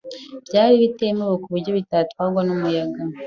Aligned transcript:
byari 0.47 0.73
biremereye 0.81 1.35
kuburyo 1.43 1.71
bitatwarwa 1.77 2.41
numuyaga 2.47 3.01